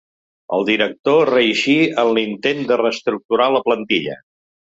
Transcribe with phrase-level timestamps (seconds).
[0.55, 4.19] El director reeixí en l'intent de reestructurar la plantilla.